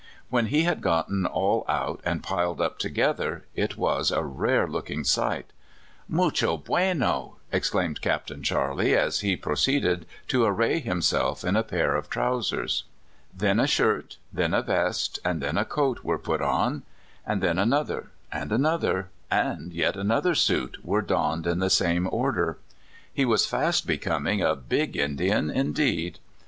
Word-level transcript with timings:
When 0.31 0.47
he 0.47 0.63
had 0.63 0.81
gotten 0.81 1.27
all 1.27 1.63
out 1.69 2.01
and 2.03 2.23
piled 2.23 2.59
up 2.59 2.79
together, 2.79 3.45
it 3.53 3.77
was 3.77 4.09
a 4.09 4.23
rare 4.23 4.65
looking 4.67 5.03
sight. 5.03 5.53
'''•Mucho 6.11 6.63
biienol'' 6.63 7.33
exclaimed 7.51 8.01
Capt. 8.01 8.31
Charley, 8.41 8.97
as 8.97 9.19
he 9.19 9.35
proceeded 9.37 10.07
to 10.27 10.43
array 10.43 10.79
himself 10.79 11.43
in 11.43 11.55
a 11.55 11.61
pair 11.61 11.95
of 11.95 12.09
trousers. 12.09 12.85
Then 13.31 13.59
a 13.59 13.67
shirt, 13.67 14.17
then 14.33 14.55
a 14.55 14.63
vest, 14.63 15.19
and 15.23 15.39
then 15.39 15.55
a 15.55 15.65
coat 15.65 16.03
were 16.03 16.17
put 16.17 16.41
on. 16.41 16.81
And 17.23 17.43
then 17.43 17.59
another, 17.59 18.09
and 18.31 18.51
another, 18.51 19.11
and 19.29 19.71
yet 19.71 19.95
another 19.95 20.33
suit 20.33 20.79
were 20.83 21.03
donned 21.03 21.45
in 21.45 21.59
the 21.59 21.69
same 21.69 22.07
order. 22.11 22.57
He 23.13 23.23
was 23.23 23.45
fast 23.45 23.85
becoming 23.85 24.41
a 24.41 24.55
"big 24.55 24.97
Indian" 24.97 25.51
indeed. 25.51 26.17